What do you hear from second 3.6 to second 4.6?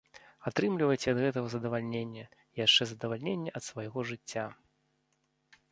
свайго жыцця!